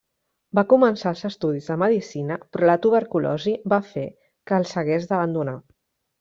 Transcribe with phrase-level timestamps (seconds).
[0.59, 5.57] Va començar els estudis de Medicina però la tuberculosi va fer que els hagués d'abandonar.